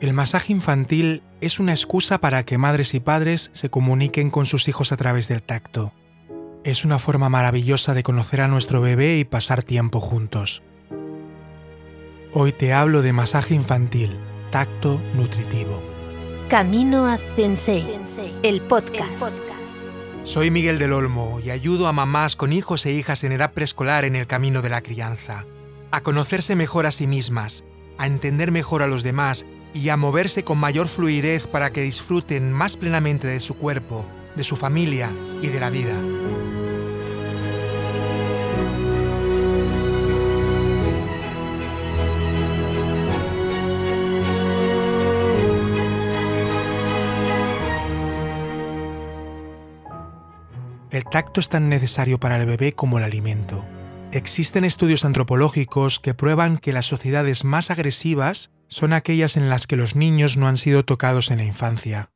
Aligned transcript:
El 0.00 0.12
masaje 0.14 0.52
infantil 0.52 1.24
es 1.40 1.58
una 1.58 1.72
excusa 1.72 2.18
para 2.18 2.44
que 2.44 2.56
madres 2.56 2.94
y 2.94 3.00
padres 3.00 3.50
se 3.52 3.68
comuniquen 3.68 4.30
con 4.30 4.46
sus 4.46 4.68
hijos 4.68 4.92
a 4.92 4.96
través 4.96 5.26
del 5.26 5.42
tacto. 5.42 5.92
Es 6.62 6.84
una 6.84 7.00
forma 7.00 7.28
maravillosa 7.28 7.94
de 7.94 8.04
conocer 8.04 8.42
a 8.42 8.48
nuestro 8.48 8.80
bebé 8.80 9.18
y 9.18 9.24
pasar 9.24 9.64
tiempo 9.64 10.00
juntos. 10.00 10.62
Hoy 12.32 12.52
te 12.52 12.72
hablo 12.72 13.02
de 13.02 13.12
masaje 13.12 13.56
infantil, 13.56 14.20
tacto 14.52 15.02
nutritivo. 15.14 15.82
Camino 16.48 17.06
a 17.06 17.18
Sensei, 17.34 17.84
el 18.44 18.62
podcast. 18.62 19.36
Soy 20.22 20.52
Miguel 20.52 20.78
del 20.78 20.92
Olmo 20.92 21.40
y 21.44 21.50
ayudo 21.50 21.88
a 21.88 21.92
mamás 21.92 22.36
con 22.36 22.52
hijos 22.52 22.86
e 22.86 22.92
hijas 22.92 23.24
en 23.24 23.32
edad 23.32 23.52
preescolar 23.52 24.04
en 24.04 24.14
el 24.14 24.28
camino 24.28 24.62
de 24.62 24.68
la 24.68 24.80
crianza, 24.80 25.44
a 25.90 26.02
conocerse 26.02 26.54
mejor 26.54 26.86
a 26.86 26.92
sí 26.92 27.08
mismas, 27.08 27.64
a 27.98 28.06
entender 28.06 28.52
mejor 28.52 28.82
a 28.82 28.86
los 28.86 29.02
demás 29.02 29.46
y 29.74 29.88
a 29.88 29.96
moverse 29.96 30.44
con 30.44 30.58
mayor 30.58 30.88
fluidez 30.88 31.46
para 31.46 31.72
que 31.72 31.82
disfruten 31.82 32.52
más 32.52 32.76
plenamente 32.76 33.26
de 33.26 33.40
su 33.40 33.54
cuerpo, 33.54 34.06
de 34.36 34.44
su 34.44 34.56
familia 34.56 35.10
y 35.42 35.48
de 35.48 35.60
la 35.60 35.70
vida. 35.70 35.94
El 50.90 51.04
tacto 51.04 51.40
es 51.40 51.48
tan 51.48 51.68
necesario 51.68 52.18
para 52.18 52.38
el 52.38 52.46
bebé 52.46 52.72
como 52.72 52.98
el 52.98 53.04
alimento. 53.04 53.64
Existen 54.10 54.64
estudios 54.64 55.04
antropológicos 55.04 56.00
que 56.00 56.14
prueban 56.14 56.56
que 56.56 56.72
las 56.72 56.86
sociedades 56.86 57.44
más 57.44 57.70
agresivas 57.70 58.50
son 58.68 58.92
aquellas 58.92 59.36
en 59.36 59.48
las 59.48 59.66
que 59.66 59.76
los 59.76 59.96
niños 59.96 60.36
no 60.36 60.46
han 60.46 60.56
sido 60.56 60.84
tocados 60.84 61.30
en 61.30 61.38
la 61.38 61.44
infancia. 61.44 62.12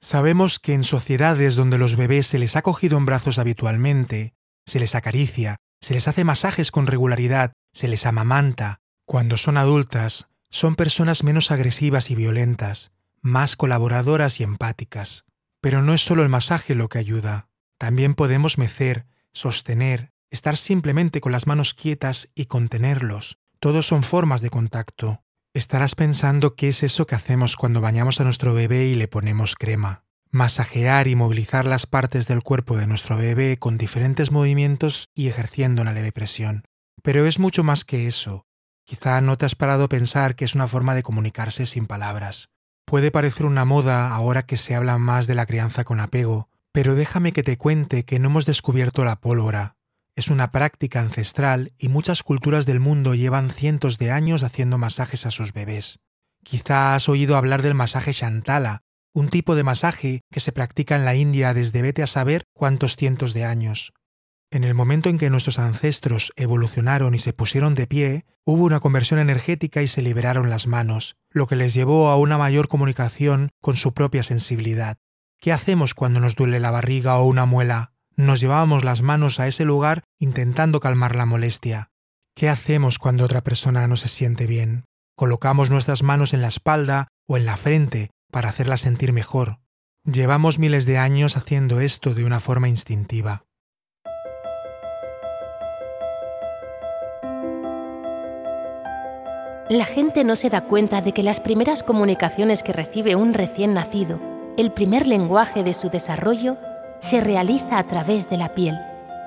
Sabemos 0.00 0.58
que 0.58 0.74
en 0.74 0.84
sociedades 0.84 1.56
donde 1.56 1.78
los 1.78 1.96
bebés 1.96 2.26
se 2.26 2.38
les 2.38 2.56
ha 2.56 2.62
cogido 2.62 2.98
en 2.98 3.06
brazos 3.06 3.38
habitualmente, 3.38 4.34
se 4.66 4.78
les 4.78 4.94
acaricia, 4.94 5.56
se 5.80 5.94
les 5.94 6.08
hace 6.08 6.24
masajes 6.24 6.70
con 6.70 6.86
regularidad, 6.86 7.52
se 7.72 7.88
les 7.88 8.06
amamanta, 8.06 8.80
cuando 9.04 9.36
son 9.36 9.56
adultas, 9.56 10.28
son 10.50 10.74
personas 10.74 11.22
menos 11.22 11.50
agresivas 11.50 12.10
y 12.10 12.14
violentas, 12.14 12.92
más 13.20 13.56
colaboradoras 13.56 14.40
y 14.40 14.42
empáticas. 14.42 15.24
Pero 15.60 15.82
no 15.82 15.94
es 15.94 16.02
solo 16.02 16.22
el 16.22 16.28
masaje 16.28 16.74
lo 16.74 16.88
que 16.88 16.98
ayuda. 16.98 17.48
También 17.78 18.14
podemos 18.14 18.58
mecer, 18.58 19.06
sostener, 19.32 20.12
estar 20.30 20.56
simplemente 20.56 21.20
con 21.20 21.32
las 21.32 21.46
manos 21.46 21.74
quietas 21.74 22.30
y 22.34 22.46
contenerlos. 22.46 23.38
Todos 23.60 23.86
son 23.86 24.02
formas 24.02 24.40
de 24.40 24.50
contacto. 24.50 25.22
Estarás 25.56 25.94
pensando 25.94 26.54
qué 26.54 26.68
es 26.68 26.82
eso 26.82 27.06
que 27.06 27.14
hacemos 27.14 27.56
cuando 27.56 27.80
bañamos 27.80 28.20
a 28.20 28.24
nuestro 28.24 28.52
bebé 28.52 28.88
y 28.88 28.94
le 28.94 29.08
ponemos 29.08 29.54
crema. 29.54 30.04
Masajear 30.30 31.08
y 31.08 31.16
movilizar 31.16 31.64
las 31.64 31.86
partes 31.86 32.28
del 32.28 32.42
cuerpo 32.42 32.76
de 32.76 32.86
nuestro 32.86 33.16
bebé 33.16 33.56
con 33.56 33.78
diferentes 33.78 34.30
movimientos 34.30 35.08
y 35.14 35.28
ejerciendo 35.28 35.80
una 35.80 35.94
leve 35.94 36.12
presión. 36.12 36.64
Pero 37.02 37.24
es 37.24 37.38
mucho 37.38 37.64
más 37.64 37.86
que 37.86 38.06
eso. 38.06 38.44
Quizá 38.84 39.22
no 39.22 39.38
te 39.38 39.46
has 39.46 39.54
parado 39.54 39.84
a 39.84 39.88
pensar 39.88 40.36
que 40.36 40.44
es 40.44 40.54
una 40.54 40.68
forma 40.68 40.94
de 40.94 41.02
comunicarse 41.02 41.64
sin 41.64 41.86
palabras. 41.86 42.50
Puede 42.84 43.10
parecer 43.10 43.46
una 43.46 43.64
moda 43.64 44.10
ahora 44.10 44.44
que 44.44 44.58
se 44.58 44.74
habla 44.74 44.98
más 44.98 45.26
de 45.26 45.36
la 45.36 45.46
crianza 45.46 45.84
con 45.84 46.00
apego, 46.00 46.50
pero 46.70 46.94
déjame 46.94 47.32
que 47.32 47.42
te 47.42 47.56
cuente 47.56 48.04
que 48.04 48.18
no 48.18 48.28
hemos 48.28 48.44
descubierto 48.44 49.06
la 49.06 49.22
pólvora, 49.22 49.75
es 50.16 50.28
una 50.28 50.50
práctica 50.50 51.00
ancestral 51.00 51.72
y 51.78 51.88
muchas 51.88 52.22
culturas 52.22 52.64
del 52.64 52.80
mundo 52.80 53.14
llevan 53.14 53.50
cientos 53.50 53.98
de 53.98 54.10
años 54.10 54.42
haciendo 54.42 54.78
masajes 54.78 55.26
a 55.26 55.30
sus 55.30 55.52
bebés. 55.52 56.00
Quizá 56.42 56.94
has 56.94 57.08
oído 57.08 57.36
hablar 57.36 57.60
del 57.60 57.74
masaje 57.74 58.12
Shantala, 58.12 58.82
un 59.12 59.28
tipo 59.28 59.54
de 59.54 59.62
masaje 59.62 60.22
que 60.30 60.40
se 60.40 60.52
practica 60.52 60.96
en 60.96 61.04
la 61.04 61.14
India 61.14 61.52
desde 61.52 61.82
vete 61.82 62.02
a 62.02 62.06
saber 62.06 62.44
cuántos 62.54 62.96
cientos 62.96 63.34
de 63.34 63.44
años. 63.44 63.92
En 64.50 64.64
el 64.64 64.74
momento 64.74 65.10
en 65.10 65.18
que 65.18 65.28
nuestros 65.28 65.58
ancestros 65.58 66.32
evolucionaron 66.36 67.14
y 67.14 67.18
se 67.18 67.32
pusieron 67.32 67.74
de 67.74 67.86
pie, 67.86 68.24
hubo 68.44 68.64
una 68.64 68.80
conversión 68.80 69.20
energética 69.20 69.82
y 69.82 69.88
se 69.88 70.02
liberaron 70.02 70.48
las 70.48 70.66
manos, 70.66 71.16
lo 71.30 71.46
que 71.46 71.56
les 71.56 71.74
llevó 71.74 72.08
a 72.08 72.16
una 72.16 72.38
mayor 72.38 72.68
comunicación 72.68 73.50
con 73.60 73.76
su 73.76 73.92
propia 73.92 74.22
sensibilidad. 74.22 74.96
¿Qué 75.40 75.52
hacemos 75.52 75.94
cuando 75.94 76.20
nos 76.20 76.36
duele 76.36 76.60
la 76.60 76.70
barriga 76.70 77.18
o 77.18 77.24
una 77.24 77.44
muela? 77.44 77.92
Nos 78.18 78.40
llevábamos 78.40 78.82
las 78.82 79.02
manos 79.02 79.40
a 79.40 79.46
ese 79.46 79.66
lugar 79.66 80.04
intentando 80.18 80.80
calmar 80.80 81.14
la 81.16 81.26
molestia. 81.26 81.90
¿Qué 82.34 82.48
hacemos 82.48 82.98
cuando 82.98 83.24
otra 83.24 83.42
persona 83.42 83.86
no 83.86 83.98
se 83.98 84.08
siente 84.08 84.46
bien? 84.46 84.84
Colocamos 85.16 85.68
nuestras 85.68 86.02
manos 86.02 86.32
en 86.32 86.40
la 86.40 86.48
espalda 86.48 87.08
o 87.28 87.36
en 87.36 87.44
la 87.44 87.58
frente 87.58 88.10
para 88.32 88.48
hacerla 88.48 88.78
sentir 88.78 89.12
mejor. 89.12 89.58
Llevamos 90.04 90.58
miles 90.58 90.86
de 90.86 90.96
años 90.96 91.36
haciendo 91.36 91.80
esto 91.80 92.14
de 92.14 92.24
una 92.24 92.40
forma 92.40 92.70
instintiva. 92.70 93.44
La 99.68 99.84
gente 99.84 100.24
no 100.24 100.36
se 100.36 100.48
da 100.48 100.62
cuenta 100.62 101.02
de 101.02 101.12
que 101.12 101.22
las 101.22 101.40
primeras 101.40 101.82
comunicaciones 101.82 102.62
que 102.62 102.72
recibe 102.72 103.14
un 103.14 103.34
recién 103.34 103.74
nacido, 103.74 104.20
el 104.56 104.72
primer 104.72 105.06
lenguaje 105.06 105.64
de 105.64 105.74
su 105.74 105.90
desarrollo, 105.90 106.56
se 107.00 107.20
realiza 107.20 107.78
a 107.78 107.84
través 107.84 108.28
de 108.28 108.36
la 108.36 108.54
piel. 108.54 108.76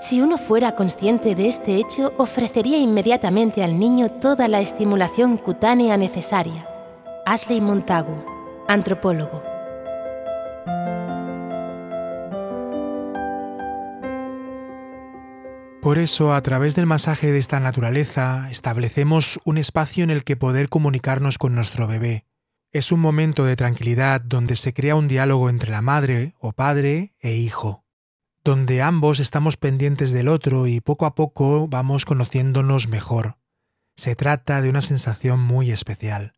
Si 0.00 0.20
uno 0.20 0.38
fuera 0.38 0.76
consciente 0.76 1.34
de 1.34 1.48
este 1.48 1.76
hecho, 1.76 2.12
ofrecería 2.18 2.78
inmediatamente 2.78 3.64
al 3.64 3.78
niño 3.78 4.10
toda 4.10 4.46
la 4.46 4.60
estimulación 4.60 5.36
cutánea 5.36 5.96
necesaria. 5.96 6.66
Ashley 7.26 7.60
Montagu, 7.60 8.24
antropólogo. 8.68 9.42
Por 15.82 15.98
eso, 15.98 16.34
a 16.34 16.42
través 16.42 16.76
del 16.76 16.86
masaje 16.86 17.32
de 17.32 17.38
esta 17.38 17.60
naturaleza, 17.60 18.48
establecemos 18.50 19.40
un 19.44 19.58
espacio 19.58 20.04
en 20.04 20.10
el 20.10 20.22
que 20.22 20.36
poder 20.36 20.68
comunicarnos 20.68 21.38
con 21.38 21.54
nuestro 21.54 21.86
bebé, 21.86 22.24
es 22.72 22.92
un 22.92 23.00
momento 23.00 23.44
de 23.44 23.56
tranquilidad 23.56 24.20
donde 24.20 24.56
se 24.56 24.74
crea 24.74 24.94
un 24.94 25.08
diálogo 25.08 25.48
entre 25.48 25.70
la 25.70 25.82
madre 25.82 26.34
o 26.38 26.52
padre 26.52 27.14
e 27.20 27.34
hijo, 27.34 27.84
donde 28.44 28.82
ambos 28.82 29.20
estamos 29.20 29.56
pendientes 29.56 30.12
del 30.12 30.28
otro 30.28 30.66
y 30.66 30.80
poco 30.80 31.06
a 31.06 31.14
poco 31.14 31.66
vamos 31.68 32.04
conociéndonos 32.04 32.88
mejor. 32.88 33.38
Se 33.96 34.14
trata 34.14 34.60
de 34.60 34.70
una 34.70 34.82
sensación 34.82 35.40
muy 35.40 35.70
especial. 35.70 36.34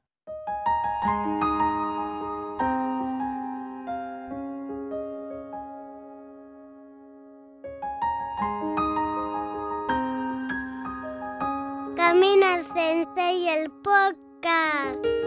Camina 11.96 12.56
el 12.56 13.06
y 13.34 13.48
el 13.48 13.70
podcast. 13.82 15.19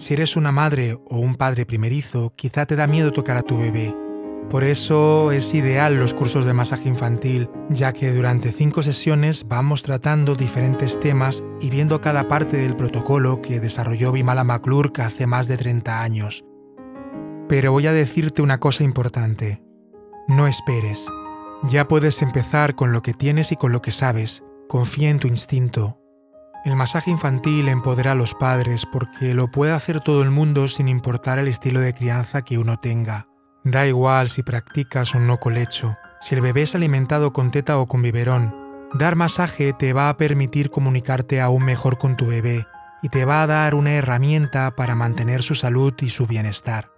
Si 0.00 0.14
eres 0.14 0.34
una 0.34 0.50
madre 0.50 0.98
o 1.10 1.18
un 1.18 1.34
padre 1.34 1.66
primerizo, 1.66 2.32
quizá 2.34 2.64
te 2.64 2.74
da 2.74 2.86
miedo 2.86 3.12
tocar 3.12 3.36
a 3.36 3.42
tu 3.42 3.58
bebé. 3.58 3.94
Por 4.48 4.64
eso 4.64 5.30
es 5.30 5.52
ideal 5.52 5.96
los 5.96 6.14
cursos 6.14 6.46
de 6.46 6.54
masaje 6.54 6.88
infantil, 6.88 7.50
ya 7.68 7.92
que 7.92 8.10
durante 8.10 8.50
cinco 8.50 8.82
sesiones 8.82 9.46
vamos 9.46 9.82
tratando 9.82 10.36
diferentes 10.36 10.98
temas 10.98 11.44
y 11.60 11.68
viendo 11.68 12.00
cada 12.00 12.28
parte 12.28 12.56
del 12.56 12.76
protocolo 12.76 13.42
que 13.42 13.60
desarrolló 13.60 14.10
Bimala 14.10 14.42
McClurk 14.42 14.98
hace 15.00 15.26
más 15.26 15.48
de 15.48 15.58
30 15.58 16.00
años. 16.00 16.46
Pero 17.46 17.70
voy 17.70 17.86
a 17.86 17.92
decirte 17.92 18.40
una 18.40 18.58
cosa 18.58 18.84
importante. 18.84 19.62
No 20.28 20.46
esperes. 20.46 21.10
Ya 21.64 21.86
puedes 21.88 22.22
empezar 22.22 22.74
con 22.74 22.92
lo 22.92 23.02
que 23.02 23.12
tienes 23.12 23.52
y 23.52 23.56
con 23.56 23.70
lo 23.70 23.82
que 23.82 23.90
sabes. 23.90 24.44
Confía 24.66 25.10
en 25.10 25.18
tu 25.18 25.28
instinto, 25.28 25.99
el 26.64 26.76
masaje 26.76 27.10
infantil 27.10 27.68
empodera 27.68 28.12
a 28.12 28.14
los 28.14 28.34
padres 28.34 28.84
porque 28.84 29.32
lo 29.34 29.50
puede 29.50 29.72
hacer 29.72 30.00
todo 30.00 30.22
el 30.22 30.30
mundo 30.30 30.68
sin 30.68 30.88
importar 30.88 31.38
el 31.38 31.48
estilo 31.48 31.80
de 31.80 31.94
crianza 31.94 32.42
que 32.42 32.58
uno 32.58 32.78
tenga. 32.78 33.28
Da 33.64 33.86
igual 33.86 34.28
si 34.28 34.42
practicas 34.42 35.14
o 35.14 35.20
no 35.20 35.38
colecho, 35.38 35.96
si 36.20 36.34
el 36.34 36.42
bebé 36.42 36.62
es 36.62 36.74
alimentado 36.74 37.32
con 37.32 37.50
teta 37.50 37.78
o 37.78 37.86
con 37.86 38.02
biberón. 38.02 38.54
Dar 38.92 39.16
masaje 39.16 39.72
te 39.72 39.92
va 39.92 40.08
a 40.08 40.16
permitir 40.16 40.70
comunicarte 40.70 41.40
aún 41.40 41.64
mejor 41.64 41.96
con 41.96 42.16
tu 42.16 42.26
bebé 42.26 42.66
y 43.02 43.08
te 43.08 43.24
va 43.24 43.42
a 43.42 43.46
dar 43.46 43.74
una 43.74 43.92
herramienta 43.92 44.74
para 44.76 44.94
mantener 44.94 45.42
su 45.42 45.54
salud 45.54 45.94
y 46.00 46.10
su 46.10 46.26
bienestar. 46.26 46.90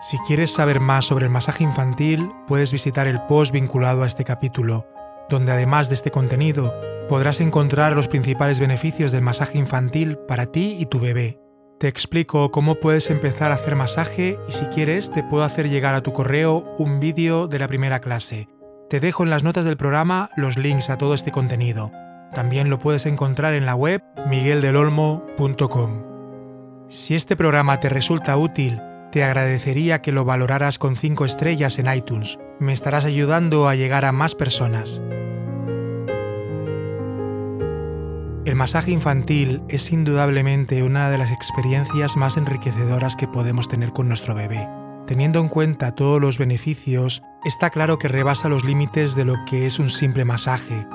Si 0.00 0.18
quieres 0.18 0.52
saber 0.52 0.80
más 0.80 1.06
sobre 1.06 1.24
el 1.24 1.32
masaje 1.32 1.64
infantil, 1.64 2.28
puedes 2.46 2.72
visitar 2.72 3.06
el 3.06 3.22
post 3.22 3.52
vinculado 3.52 4.02
a 4.02 4.06
este 4.06 4.24
capítulo, 4.24 4.86
donde 5.30 5.52
además 5.52 5.88
de 5.88 5.94
este 5.94 6.10
contenido, 6.10 6.74
podrás 7.08 7.40
encontrar 7.40 7.94
los 7.94 8.08
principales 8.08 8.60
beneficios 8.60 9.12
del 9.12 9.22
masaje 9.22 9.58
infantil 9.58 10.18
para 10.28 10.46
ti 10.46 10.76
y 10.78 10.86
tu 10.86 11.00
bebé. 11.00 11.40
Te 11.78 11.88
explico 11.88 12.50
cómo 12.50 12.76
puedes 12.76 13.10
empezar 13.10 13.52
a 13.52 13.56
hacer 13.56 13.76
masaje 13.76 14.38
y 14.48 14.52
si 14.52 14.64
quieres 14.66 15.10
te 15.10 15.22
puedo 15.22 15.44
hacer 15.44 15.68
llegar 15.68 15.94
a 15.94 16.02
tu 16.02 16.12
correo 16.12 16.74
un 16.78 17.00
vídeo 17.00 17.48
de 17.48 17.58
la 17.58 17.68
primera 17.68 18.00
clase. 18.00 18.48
Te 18.88 18.98
dejo 19.00 19.24
en 19.24 19.30
las 19.30 19.42
notas 19.42 19.64
del 19.64 19.76
programa 19.76 20.30
los 20.36 20.56
links 20.56 20.88
a 20.90 20.96
todo 20.96 21.12
este 21.12 21.32
contenido. 21.32 21.90
También 22.32 22.70
lo 22.70 22.78
puedes 22.78 23.04
encontrar 23.06 23.54
en 23.54 23.66
la 23.66 23.74
web 23.74 24.02
migueldelolmo.com. 24.28 26.02
Si 26.88 27.14
este 27.14 27.36
programa 27.36 27.80
te 27.80 27.88
resulta 27.88 28.36
útil, 28.36 28.80
te 29.12 29.24
agradecería 29.24 30.02
que 30.02 30.12
lo 30.12 30.24
valoraras 30.24 30.78
con 30.78 30.96
5 30.96 31.24
estrellas 31.24 31.78
en 31.78 31.92
iTunes. 31.92 32.38
Me 32.58 32.72
estarás 32.72 33.04
ayudando 33.04 33.68
a 33.68 33.74
llegar 33.74 34.04
a 34.04 34.12
más 34.12 34.34
personas. 34.34 35.02
El 38.46 38.54
masaje 38.54 38.92
infantil 38.92 39.60
es 39.68 39.90
indudablemente 39.90 40.84
una 40.84 41.10
de 41.10 41.18
las 41.18 41.32
experiencias 41.32 42.16
más 42.16 42.36
enriquecedoras 42.36 43.16
que 43.16 43.26
podemos 43.26 43.66
tener 43.66 43.92
con 43.92 44.06
nuestro 44.06 44.36
bebé. 44.36 44.68
Teniendo 45.04 45.40
en 45.40 45.48
cuenta 45.48 45.96
todos 45.96 46.20
los 46.20 46.38
beneficios, 46.38 47.22
está 47.44 47.70
claro 47.70 47.98
que 47.98 48.06
rebasa 48.06 48.48
los 48.48 48.64
límites 48.64 49.16
de 49.16 49.24
lo 49.24 49.34
que 49.50 49.66
es 49.66 49.80
un 49.80 49.90
simple 49.90 50.24
masaje. 50.24 50.86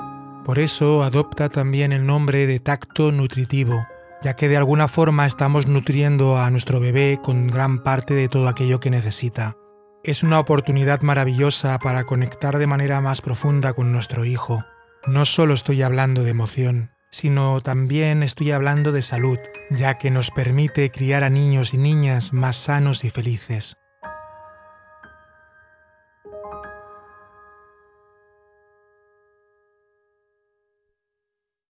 Por 0.46 0.58
eso 0.58 1.02
adopta 1.02 1.50
también 1.50 1.92
el 1.92 2.06
nombre 2.06 2.46
de 2.46 2.58
tacto 2.58 3.12
nutritivo, 3.12 3.86
ya 4.22 4.34
que 4.34 4.48
de 4.48 4.56
alguna 4.56 4.88
forma 4.88 5.26
estamos 5.26 5.66
nutriendo 5.66 6.38
a 6.38 6.50
nuestro 6.50 6.80
bebé 6.80 7.18
con 7.22 7.48
gran 7.48 7.82
parte 7.82 8.14
de 8.14 8.28
todo 8.28 8.48
aquello 8.48 8.80
que 8.80 8.88
necesita. 8.88 9.58
Es 10.04 10.22
una 10.22 10.40
oportunidad 10.40 11.02
maravillosa 11.02 11.78
para 11.80 12.04
conectar 12.04 12.56
de 12.56 12.66
manera 12.66 13.02
más 13.02 13.20
profunda 13.20 13.74
con 13.74 13.92
nuestro 13.92 14.24
hijo. 14.24 14.64
No 15.06 15.26
solo 15.26 15.52
estoy 15.52 15.82
hablando 15.82 16.24
de 16.24 16.30
emoción, 16.30 16.92
sino 17.12 17.60
también 17.60 18.24
estoy 18.24 18.50
hablando 18.50 18.90
de 18.90 19.02
salud, 19.02 19.38
ya 19.70 19.98
que 19.98 20.10
nos 20.10 20.30
permite 20.30 20.90
criar 20.90 21.22
a 21.22 21.30
niños 21.30 21.74
y 21.74 21.78
niñas 21.78 22.32
más 22.32 22.56
sanos 22.56 23.04
y 23.04 23.10
felices. 23.10 23.76